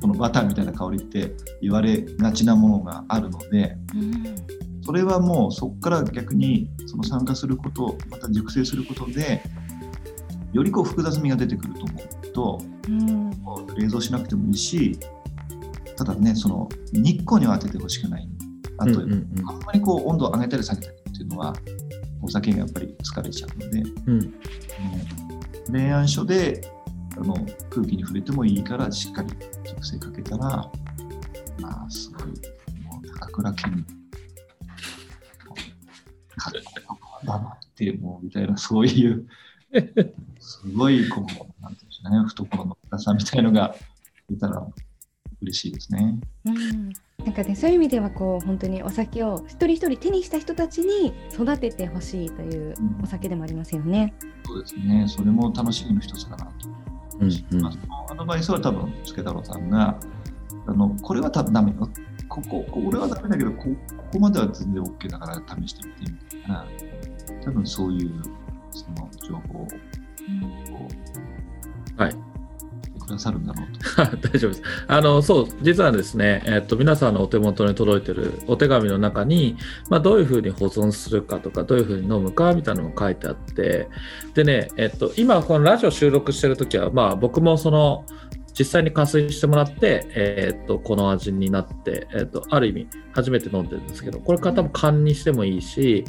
[0.00, 4.36] このバターみたいな香りって言われがちなものがあるのでうん。
[4.84, 9.42] それはもうそこから逆にその酸化することまた熟成することで
[10.52, 13.30] よりこう複雑味が出てくると思うとうん。
[13.76, 14.98] 冷蔵しなくてもいいし
[15.96, 18.28] ただねその日光には当ててほしくない。
[18.78, 21.54] あと、うんうんあんまりこう温度を上げたり下げたりっていうのは
[22.22, 24.34] お酒がやっぱり疲れちゃうので、うん。
[25.68, 25.72] うん。
[25.72, 26.60] 冷暗所で
[27.16, 27.34] あの
[27.70, 29.28] 空気に触れてもいいからしっかり
[29.64, 30.46] 熟成かけたら
[31.60, 32.32] まあすごいも
[33.02, 33.86] う高倉健。
[36.36, 39.26] かっこよく黙ってもうみたいなそういう。
[39.72, 40.14] す
[40.70, 43.74] ごいこうなんていうんでしょうね懐の深さみたいのが
[44.30, 44.66] 出たら
[45.42, 46.18] 嬉しいですね。
[46.44, 46.92] うん
[47.24, 54.12] なんかねそういう意味ではこう本当にお酒を一人一人手にした人たちに育ててほしいというお酒でもありますよね。
[54.44, 55.04] そうですね。
[55.06, 56.68] それも楽しみの一つかなと。
[57.20, 57.66] うんうん
[58.10, 59.98] アドバイスは多分、助太郎さんが、
[60.66, 61.88] あのこれは多分ダメよ。
[62.28, 66.66] ここ、こ俺はダメだけど、こここまでは全然 OK だから試してみてみたいな、
[67.44, 68.22] 多分そういう
[68.70, 69.68] その情報を
[71.96, 72.32] はい
[73.02, 74.16] くださるんだろうと。
[74.28, 74.62] 大丈夫です。
[74.86, 79.56] あの、そう、実はですね、えっと、皆さんのお手元に届いてるお手紙の中に、
[79.90, 83.88] まあ、どういうふうに保存するかとか、どういうふうに飲むかみたいなのも書いてあって、
[84.34, 88.04] でね、えっと、今、このラジオ収録してるときは、まあ、僕もその、
[88.58, 96.04] 実際に加水してもらって、えっと、この味になって、えっと、ある意味、初めて飲んでるんですけど、これから多分缶にしてもいいし、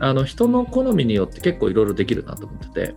[0.00, 2.94] あの、人の好みによって結構いろいろできるなと思ってて、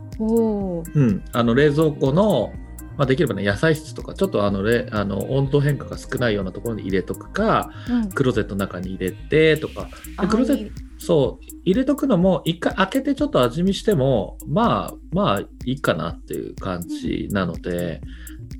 [0.93, 2.53] うん、あの冷蔵庫の、
[2.97, 8.09] まあ、できればね野菜室とかちょっとあのれあの温度変化が少ないようなところに入れとくかうん。
[8.09, 9.89] クローゼットの中に入れてとか。
[10.17, 18.01] あクローゼットそう入れとくのも一回開けてちょっと味見してもまあまあいいかなっていう感じなので、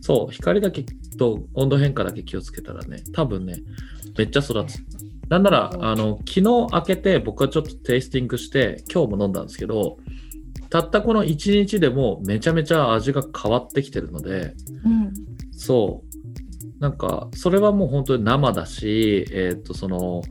[0.02, 0.84] そう光だけ
[1.18, 3.62] と温度変化だけ気をつけたらね多分ね
[4.18, 4.80] めっちゃ育つ。
[5.30, 9.98] なんならあの昨日開けて僕はちょっとテイスティングして今日も飲んだんですけど
[10.70, 15.14] たったこの1日でもめちゃめちゃ味が変わってきてるのでうん。
[15.54, 16.12] そう。
[16.82, 20.24] なんかそれはもう本当に生だしえっ、とその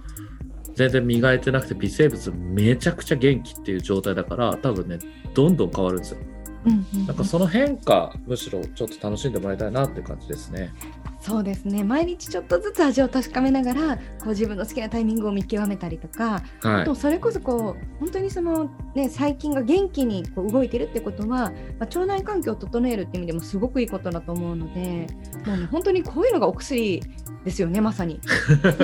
[0.75, 4.99] 全然磨いてなくて微生物めちゃくちゃ元気っていう状態だから多分ね
[5.35, 6.19] どんどん変わるんですよ
[6.67, 10.73] うんうんなんかその変化むしろちょっと楽しんでもらいたいなって感じですね。
[11.21, 11.85] そうですね。
[11.85, 16.83] 毎日ちょっとずつ味を確かめながらこう自分の好きなタイミングを見極めたりとかはい。
[16.83, 25.07] あとそれこそこう本当にその、ね、細菌が元気にこう動いてるってことは、まあ、腸内環境を整えるって意味でもすごくいいことだと思うので
[25.47, 27.03] もう、ね、本当にこういうのがお薬
[27.45, 28.21] ですよねまさに、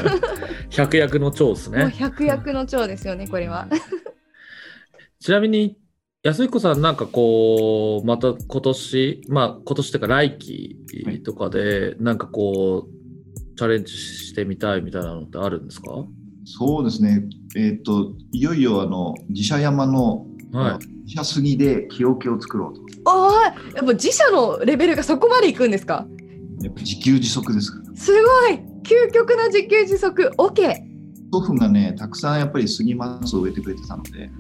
[0.71, 1.91] 百薬の長ですね。
[1.91, 3.69] 百薬の長ですよねこれは。
[5.21, 5.77] ちなみに
[6.27, 10.77] 安彦さんなんかこうまた今年まあ今年っていうか来期
[11.25, 16.05] とかでなんかこうチャレンジしてみたいみたいなのってあるんですか？
[16.45, 17.25] そうですね。
[17.57, 20.87] えっ、と、いよいよあの自社山の、はい。
[21.05, 22.81] 自社杉で木桶を作ろうと。
[23.09, 26.07] ああやっぱ自社のレベルがそこまでいくんですか？
[26.61, 27.97] やっぱ自給自足ですから。
[27.97, 28.59] すごい！
[28.83, 30.33] 究極な自給自足。
[30.39, 30.75] OK
[31.33, 34.31] 祖父がね、たくさんやっぱり杉松を植えてくれてたので、へ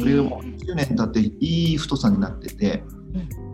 [0.00, 2.82] これがもうー10年経っていい太さになってて、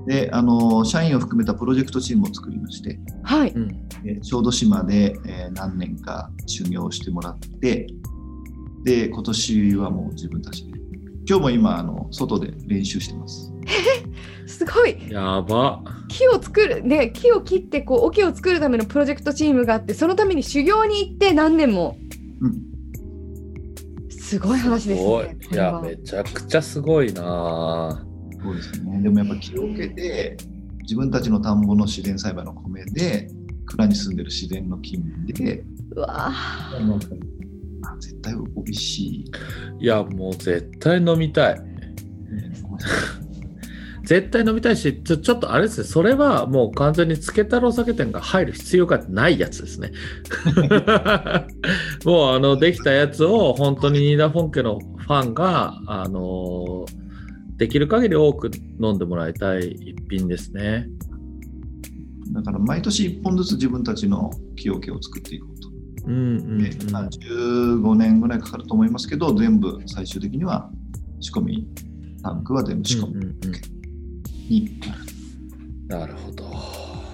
[0.07, 3.53] であの社員を含めたプロジェクトチームを作りまして、はい。
[3.53, 3.89] うん。
[4.05, 7.87] え小豆島で、えー何年か修行をしてもらって、
[8.83, 10.73] で今年はもう自分たちで、
[11.27, 13.53] 今日も今あの外で練習してます。
[14.47, 14.97] すごい。
[15.11, 15.83] やば。
[16.09, 21.97] 木を作るね木を切ってこう桶を作るためのプロジェクトチームがあってそのために修行に行って何年も
[22.41, 22.74] うん
[24.35, 25.37] すごい話ですすごいね。
[25.53, 28.05] いやめちゃくちゃすごいな
[28.43, 29.01] そうですね。
[29.01, 30.37] でもやっぱ木桶で
[30.83, 33.29] 自分たちの田んぼの自然栽培の米で
[33.67, 36.73] 蔵に住んでる自然の菌でうわあ
[38.01, 39.31] 絶対美味しい。
[39.79, 41.93] いやもう絶対飲みたいね
[44.05, 45.87] 絶対飲みたいしちょちょっとあれですね。
[45.87, 49.93] それはもう完全につけ太郎酒店が入る必要がないやつですね。
[52.05, 56.85] もうあのできたやつを本当にニーダ・フォン家のファンがあの
[57.57, 60.89] できる限り多く飲んでもらいたい一品ですね。
[62.33, 65.69] だから毎年1本ずつ自分たちの木桶を作っていこうと。
[66.07, 70.71] うんうん、でまあ、15年ぐらいかかると思いますけど、全部最終的には
[71.21, 71.67] 仕込み、
[72.23, 73.33] タンクは全部仕込みうんうんうん。
[73.33, 73.84] に
[75.89, 76.15] なる。
[76.15, 76.45] ほど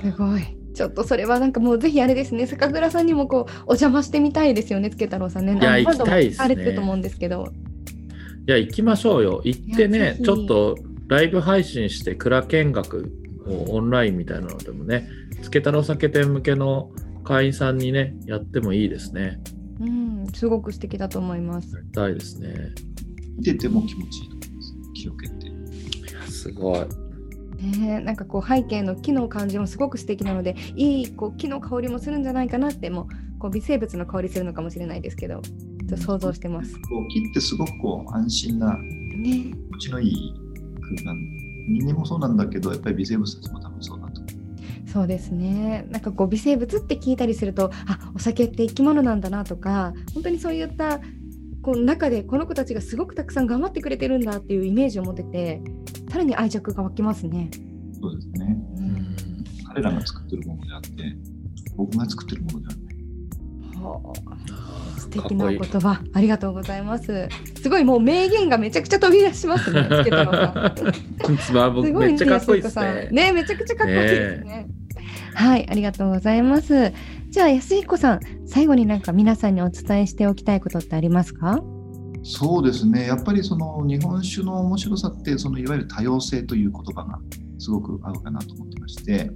[0.03, 0.43] すごい。
[0.75, 5.59] ちょっとそれはなんかもうぜひあれですね、酒蔵さんにもこうお邪魔してみたいですよね、つけ太郎さんね。
[5.61, 7.53] いや行きたいですねれてると思うんですけど。
[8.47, 10.77] いや行きましょうよ行ってねひちょっと
[11.09, 13.13] ライブ配信して蔵見学
[13.47, 15.09] をオンラインみたいなのでもね
[15.43, 16.91] つけ太郎酒店向けの
[17.23, 19.41] 会員さんにねやってもいいですね
[19.81, 21.75] うん、すごく素敵だと思います。
[21.75, 22.73] やりたいですね
[23.37, 24.75] 見てても気持ちいいと思います。
[24.95, 25.47] 木桶って。
[25.47, 25.51] い
[26.15, 26.81] やすごい
[27.61, 35.43] ねえ、なんかこう背景の木の感じもすごく素敵なので、いいこう木の香りもするんじゃないかなって、もうこう微生物の香りするのかもしれないですけど、
[35.97, 36.75] 想像してます。
[36.75, 38.83] こう木ってすごくこう安心なね
[39.23, 40.35] 気持ちのいい
[41.05, 41.21] 空間。
[41.69, 44.23] 人間もそうなんだけど、やっぱり微生物たちも多分そうだと。
[44.93, 45.87] そうですね。
[45.91, 51.01] なんかこう微生物って聞いたりすると、あ、お酒って生き物なんだなとか、本当にそういった
[51.63, 55.61] こう中でこの子たちがすごくたくさん頑張ってくれてるんだっていうイメージを持ってて、
[56.11, 57.51] さらに愛着が湧きますね。
[58.01, 58.57] そうですね。
[58.77, 59.17] ううんん
[59.69, 60.91] 彼らが作ってるものであって、
[61.77, 62.85] 僕が作ってるものではない。
[64.99, 67.29] 素敵な言葉ありがとうございます。
[67.61, 69.83] すごいもう名言がめちゃくちゃ飛び出しますね。
[69.83, 69.89] つ
[71.93, 74.67] ごいめっちゃかっこいいですねね、めちゃくちゃかっこいいですね。
[75.35, 76.93] はい、ありがとうございます。
[77.31, 81.63] じゃあ安彦さん、最後になんか皆さんにお伝えしておきたいことってありますか？
[82.23, 83.07] そうですね。
[83.07, 87.19] やっぱりその日本酒の面白さって、そのいわゆる多様性という言葉が
[87.59, 89.31] すごく合うかなと思ってまして、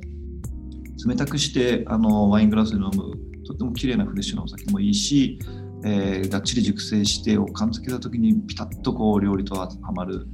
[1.07, 3.15] 冷たくしてあのワイングラスで飲む
[3.47, 5.39] とても綺麗なフレッシュなお酒もいいし、
[5.85, 10.27] えーがっちり熟成してを感づけた時にピタッとこう料理とはまる、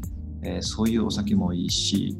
[0.42, 2.16] えーそういうお酒もいいし、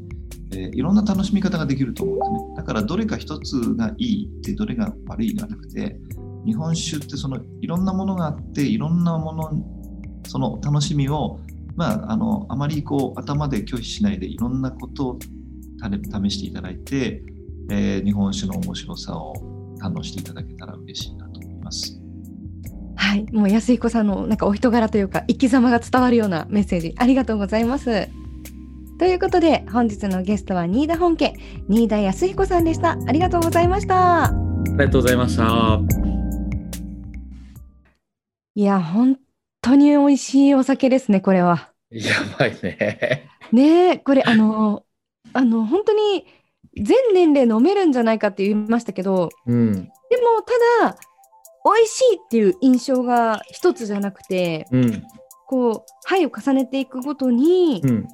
[0.52, 2.56] えいろんな楽しみ方ができると思うんですね。
[2.56, 5.96] だからどれか一つがいいってどれが悪いではなくて、
[6.44, 9.50] 日本酒ってそのいろんなものがあっていろんなもの
[10.26, 11.38] その楽しみを、
[11.76, 15.18] まあ、あのあまりこう頭で拒否しないでいろんなことを
[15.80, 17.22] 試していただいて、
[17.70, 19.34] えー日本酒の面白さを
[19.80, 22.00] 堪能していただけたら嬉しいなと思います。
[22.96, 28.08] はい、もう安彦さんのなんかお人柄というか生き様が伝わるようなメッセージありがとうございます。
[29.00, 31.32] ということで本日のゲストは新田本家
[31.68, 32.98] 新田康彦さんでした。
[33.08, 34.24] ありがとうございました。
[34.26, 34.32] あ
[34.66, 35.80] りがとうございました
[38.54, 39.18] いや本
[39.62, 41.70] 当に美味しいお酒ですねこれは。
[41.88, 44.84] やばいねねえこれあの
[45.32, 46.26] あの本当に
[46.76, 50.42] 全年齢飲めるんじゃないかって言いましたけどうんでも
[50.82, 50.98] ただ
[51.64, 55.02] 美味しいっていう印象が一つじゃなくてうん
[55.46, 58.08] こう杯を重ねていくごとに、うん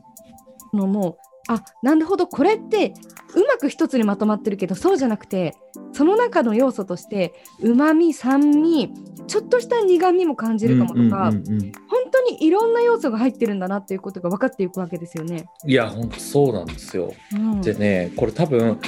[0.77, 1.17] のもう
[1.49, 2.93] あなるほどこれって
[3.35, 5.55] うまく一つにまとまってるけどそうじゃなくて
[5.93, 8.93] その中の要素としてうまみ酸味
[9.27, 11.73] ちょっとした苦みも感じるかもとか、うんうんうんうん
[12.07, 15.47] 本当にいろんな要素が入ってるんだなっていうことが分かっていくわけですよね。
[15.67, 17.12] いや本当そうなんですよ。
[17.33, 18.79] うん、でねこれ多分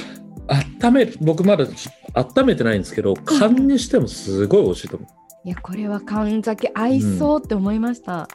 [0.81, 1.65] 温め僕まだ
[2.13, 5.47] 温めてないんですけど缶にしてもすごい美味しいと思う。
[5.47, 8.27] いやこれは缶酒合いそうって思いました。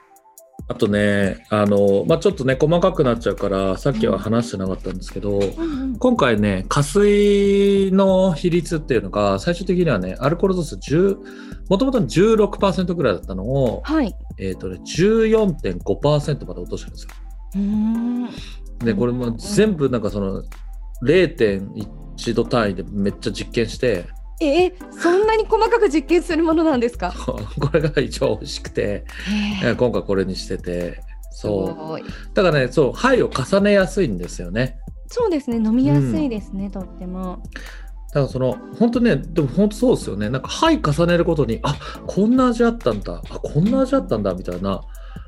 [0.66, 11.18] あとねあの、まあ、ちょっとね細かくなっちゃうからさっきは話してなかったんですけど、うんうん今回ね加水の比率っていうのが最終的にはねアルコール度数10
[11.68, 14.14] もともと16%ぐらいだったのを、はい。
[14.38, 17.10] えーとね、14.5%まで落としてるんですよ。
[17.54, 18.28] うーん
[18.84, 20.42] でこれも全部なんかその
[21.04, 24.04] 0.1度単位でめっちゃ実験して
[24.40, 27.12] えーそんなに細かく実験するものなんですか？
[27.16, 27.38] こ
[27.72, 29.04] れが一番美味しくて、
[29.62, 31.00] えー今回これにしてて
[31.32, 34.78] すそうだからねそう牌を重ねやすいんですよね。
[35.06, 37.42] そうですね飲みやすいですね、とっても。
[38.08, 41.76] だからその本当ねでも本当そうですよねなんか牌重ねることにあ
[42.06, 44.80] こんな味あったんだあこんな味あったんだみたいな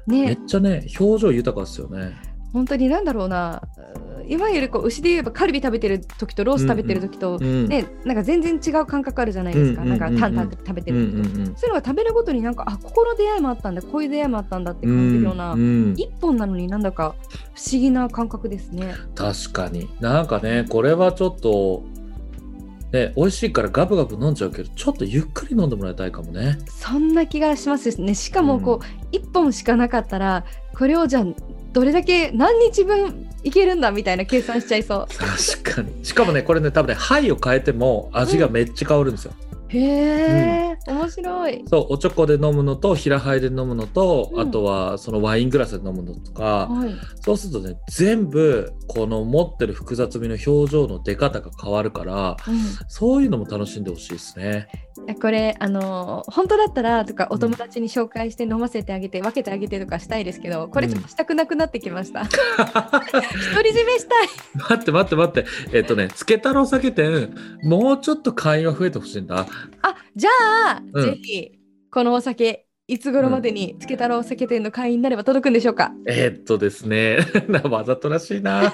[0.07, 2.17] めねっちゃね表情豊かですよね。
[2.53, 3.61] 本当になんだろうな
[3.97, 17.15] ういわゆるこう牛で言えばカルビ食べてる時とロース食べてる時と、うんねなんか全然違う感覚あるじゃないですか、うんうんうんうんなんかタンタン食べてうんうる時と、んうんそういうのが食べるごとになんかあここの出会いもあったんだこういう出会いもあったんだって感じるような、うんうん一本なのになんだか
[17.55, 18.95] 不思議な感覚ですね。
[19.15, 19.89] 確かに。
[20.01, 21.85] なんかねこれはちょっと
[22.93, 26.59] ね、美味しいからガブガブ飲んじゃうけどちょっとゆっくり飲んでもらいたいかもね。
[26.69, 28.15] そんな気がしますね。
[28.15, 28.81] しかもこ
[29.13, 31.25] う、1本しかなかったらこれをじゃあ
[31.77, 39.35] どれだけ何日分いけるんだみたいな計算しちゃいそう確かにしかもねこれね多分ね牌を変えても味がめっちゃ変わるんですよ。
[39.69, 41.65] へえ、面白い。
[41.67, 44.41] そうおちょこで飲むのと平杯で飲むのと、うん。
[44.41, 46.95] あとはそのワイングラスで飲むのとか、はい。
[47.21, 52.59] そうするとね全部この持ってる複雑味の表情の出方が変わるからうん。
[52.89, 54.69] そういうのも楽しんでほしいですね。
[55.21, 62.31] これあのー本当だったらとかお友達に紹介して飲ませてあげて、分けてあげてとかしたいですけどこれちょっとしたくなくなってきました、 独
[63.63, 64.29] り占めしたい。
[64.69, 65.47] 待って待って待って。
[65.73, 69.47] えっとねつけ太郎酒店もうちょっと会員は増えてほしいんだ。
[69.83, 70.31] あじゃ
[70.69, 71.05] あ、うん。
[71.05, 71.53] ぜひ
[71.91, 77.19] このお酒いつ頃までにつけ太郎酒店の会員になれば届くんでしょうか、えーっとですね、
[77.69, 78.73] わざとらしいな。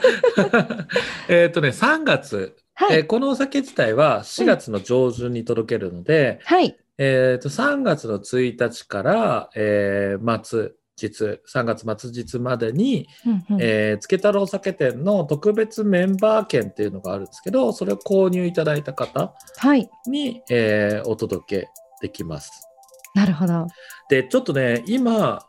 [1.28, 6.76] えーっとね、3月、はい、えーこのお酒自体は4月の上旬に届けるので、はい。
[6.98, 10.72] えーっと3月の1日から、えー末
[11.08, 21.68] 日、3月末日までに、うんうんえー、つけ太郎酒店の特別メンバー券っていうのがあるんですけど、それを購入いただいた方はいに、えーお届け
[22.00, 22.68] できます。
[23.14, 23.66] なるほど
[24.08, 25.44] で、ちょっとね、今、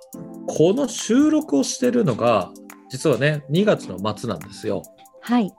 [0.47, 2.51] この収録をしてるのが、
[2.89, 4.83] 実はね、2月の末なんですよ。
[5.21, 5.53] はい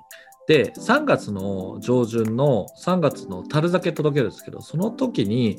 [0.46, 5.58] で、3月の上旬の3月の樽酒届けるんですけど、その時に、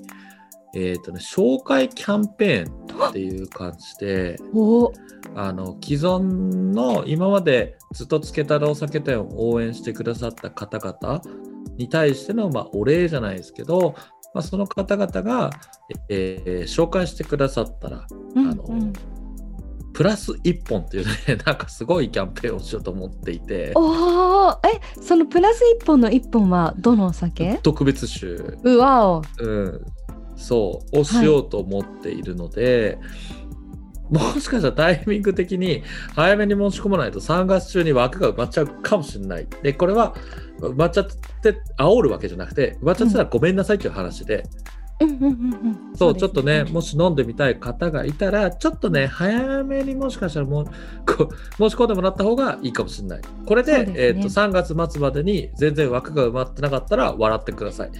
[0.75, 4.91] えっ、とね、紹介キャンペーンっていう感じで、お
[5.33, 11.21] あの、既存の今までずっとつけたらお酒店を応援してくださった方々
[11.77, 13.95] に対しての、まあ、お礼じゃないですけど、
[14.33, 15.49] まあ、その方々が、
[16.09, 18.05] えー紹介してくださったら、
[18.35, 18.93] うんあのうん。
[19.93, 21.11] プラス1本っていうね、
[21.45, 24.57] なんかすごいキャンペーンをしようと思っていて、おー。
[24.67, 27.59] えそのプラス1本の1本はどのお酒？
[27.63, 28.27] 特別酒、
[28.63, 29.21] うわお。
[29.39, 29.85] うん、
[30.35, 32.97] そう、をしようと思っているので、
[34.09, 35.83] もしかしたらタイミング的に
[36.15, 39.47] 早めに申し込まないと3月中に枠が埋まっちゃうかもしれない。
[39.63, 40.15] で、これは
[40.59, 41.07] 埋まっちゃっ
[41.41, 44.43] て煽るわけじゃなくて、埋まっちゃってたらごめんなさいっていう話で、
[45.01, 45.31] うんうんうんう
[45.91, 53.21] んそう、ちょっとね、もし飲んでみたい方がいたら、ちょっとね、早めにもしかしたらも申し込んでもらった方がいいかもしれない。
[53.45, 57.91] これで、ねえっ、と、3月末までに全然枠が埋まってなかったら、笑ってください。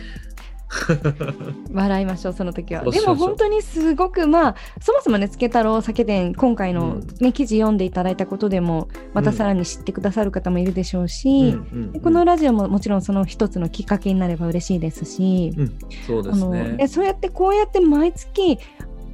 [1.72, 2.84] 笑いましょうその時は。
[2.84, 16.76] でも本当にすごくまあそもそもねつけ太郎酒店今回の、ね記事読んでいただいたことでもまたさらに知ってくださる方もいるでしょうし、うんこのラジオももちろんその一つのきっかけになれば嬉しいですし、うん、そうですね。
[16.78, 18.58] でそうやってこうやって毎月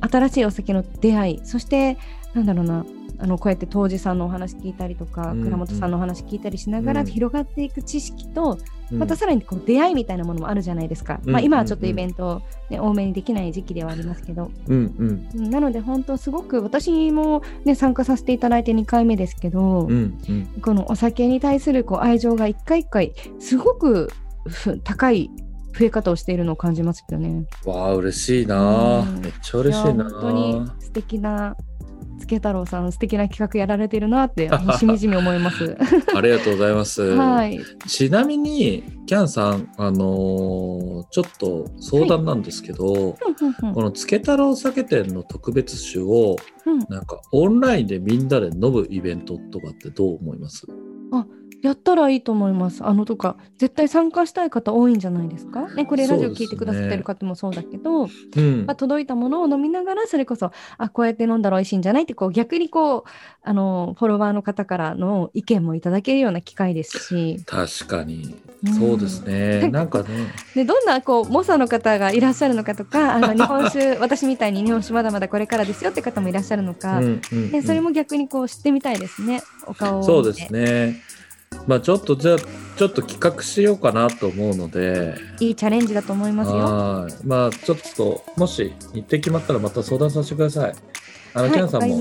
[0.01, 1.97] 新しいお酒の出会いそして
[2.33, 2.85] なんだろうな
[3.19, 11.31] あのこうやって当時さんのお話聞いたりとか、うん倉本さんのお話聞いたりしながらうん広がっていく知識と、うんまたさらにこう出会いみたいなものもあるじゃないですか、うん。
[11.31, 15.29] まあ、今はちょっとイベント、ね多めにできない時期ではありますけど、うんうん。
[15.35, 20.45] うんなので本当すごく私も、ね、参加させていただいて2回目ですけど、うんうん。
[20.61, 24.09] このお酒に対するこう愛情が一回一回すごく
[24.45, 25.29] ふ高い
[25.77, 27.45] 増え方をしているのを感じますよね。
[27.65, 29.19] わあ嬉しいな、うん。
[29.19, 30.05] めっちゃ嬉しいな。
[30.05, 31.55] や本当に素敵な
[32.21, 34.49] つけ太郎さん素敵な企画やられてるなって
[34.79, 35.75] しみじみ思います。
[36.15, 37.59] ありがとうございます、はい。
[37.87, 43.17] ちなみにキャンさんあのーちょっと相談なんですけど、
[43.73, 50.65] このつけ太郎酒店の特別酒をうんなんかオンラインでみんなで飲むイベントとかってどう思います？
[51.61, 52.83] やったらいいと思います。
[52.83, 55.67] あのとか絶対参加したい方多いんじゃないですか？
[55.75, 58.05] ねこれラジオ聞いてくださってる方もそうだけど、
[58.35, 58.65] うん。
[58.65, 63.03] まあ、届いたものを飲みながらそれこそあこうやって飲んだら美味しいんじゃないってこう逆にこう
[63.43, 68.35] あのフォロワーの方からの意見もいただけるような機会ですし、確かに。
[68.65, 68.73] うん。
[68.73, 70.09] そうですね、なんかね。
[70.55, 77.51] でどんなこう猛者の方がいらっしゃるのかとかあの 日本酒私みたいに日本酒まだまだこれからですよって方もいらっしゃるのか、うんうんうん。
[77.51, 79.41] でそれも逆にこう知ってみたいですね。
[79.67, 81.01] お顔をそうですね
[81.67, 82.37] まあちょっとじゃあ
[82.77, 85.15] ちょっと企画しようかなと思うので。
[85.39, 86.57] いいチャレンジだと思いますよ。
[86.57, 87.13] はい。
[87.25, 90.75] まあちょっともし日程決まったらまた相談させてください。
[91.33, 91.97] あの、はいキャンさんも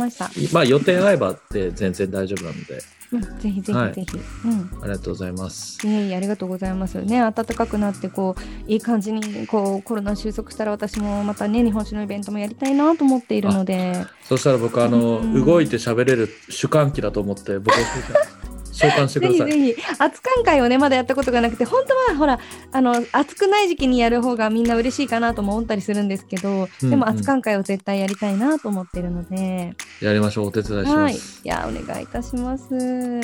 [0.53, 2.79] まあ予定合えばって全然大丈夫なので。
[3.13, 3.79] うん、ぜひぜひ。
[3.79, 3.93] はい。
[3.93, 4.83] ぜひ、うん。
[4.83, 5.87] ありがとうございます。
[5.87, 7.03] いえいえありがとうございます。
[7.03, 14.07] ね暖かくなってこういい感じにこうコロナ収束したら私もまたね日本酒のイベントもやりたいなと思っているので。
[14.25, 15.45] そしたら僕あの、うん。
[15.45, 17.77] 動いて喋れる主観機だと思って僕を
[18.81, 22.39] 召喚してくぜひださいぜひ熱燗会をねまだやったことがなくて本当はほら
[22.73, 32.75] あの暑くない時期にやる方がみんな嬉しいかなとも思ったりするんですけど、うんでも熱燗会を絶対やりたいなと思ってるので、やりましょうお手伝いしはいいます、やお願いいたします。
[32.75, 33.21] は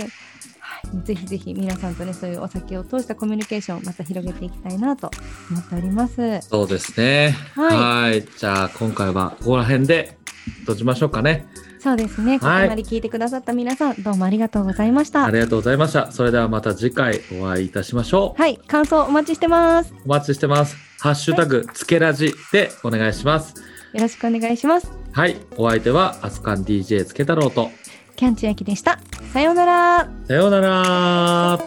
[0.83, 5.11] いぜひぜひ皆さんとねそういうお酒を通したコミュニケーションをまた広げていきたいなと
[5.51, 6.41] 思っております。
[6.43, 7.35] そうですね。
[7.55, 8.25] はいはい。
[8.25, 10.17] じゃあ、今回はここら辺で
[10.61, 11.47] 閉じましょうかね。
[11.87, 12.41] そうですね。
[12.41, 15.25] ここはいまで聞いてくださった皆さん、どうもありがとうございました。
[15.25, 16.11] ありがとうございました。
[16.11, 18.43] それではまた次回お会いいたしましょう。
[18.43, 19.95] はい、感想お待ちしてます。
[20.05, 20.77] お待ちしてます。
[20.99, 23.55] ハッシュタグ、つけラジでお願いします。
[23.93, 24.91] よろしくお願いします。
[25.13, 25.37] はい。
[25.57, 27.71] お相手は、アスカン DJ つけ太郎と、
[28.17, 28.99] キャンチュヤキでした。
[29.33, 30.09] さようなら。
[30.27, 31.61] さようなら。